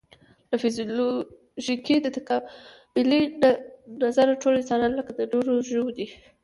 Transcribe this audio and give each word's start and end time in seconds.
له 0.49 0.55
فزیولوژیکي 0.61 1.95
او 2.05 2.11
تکاملي 2.17 3.21
نظره 4.03 4.39
ټول 4.41 4.53
انسانان 4.57 4.91
لکه 4.99 5.11
د 5.15 5.19
نورو 5.31 5.53
ژوو 5.69 5.87
دي. 5.97 6.07